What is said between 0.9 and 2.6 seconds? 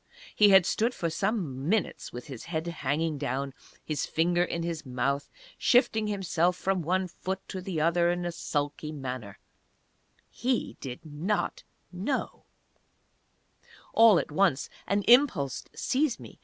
for some minutes with his